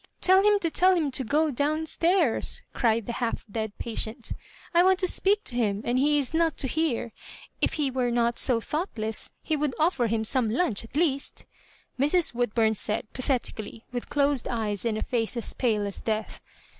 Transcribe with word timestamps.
"Tell 0.21 0.41
him 0.41 0.57
to 0.61 0.71
tell 0.71 0.95
him 0.95 1.11
to 1.11 1.23
go 1.23 1.51
down 1.51 1.85
stairs," 1.85 2.63
cried 2.73 3.05
the 3.05 3.11
half 3.13 3.45
dead 3.45 3.71
pa 3.77 3.91
tient; 3.91 4.31
"1 4.71 4.83
want 4.83 4.97
to 4.97 5.07
speak 5.07 5.43
to 5.43 5.55
him, 5.55 5.83
and 5.85 5.99
he 5.99 6.17
is 6.17 6.33
not 6.33 6.57
to 6.57 6.67
hear;— 6.67 7.11
if 7.61 7.73
he 7.73 7.91
were 7.91 8.09
not 8.09 8.39
so 8.39 8.59
thoughtless, 8.59 9.29
he 9.43 9.55
would 9.55 9.75
offer 9.77 10.07
him 10.07 10.23
some 10.23 10.49
lunch 10.49 10.83
at 10.83 10.97
least," 10.97 11.45
Mrs. 11.99 12.33
Woodbum 12.33 12.73
said, 12.75 13.13
pathetically, 13.13 13.85
with 13.91 14.09
closed 14.09 14.47
eyes 14.47 14.85
and 14.85 14.97
a 14.97 15.03
face 15.03 15.37
as 15.37 15.53
pale 15.53 15.85
as 15.85 16.01
death. 16.01 16.41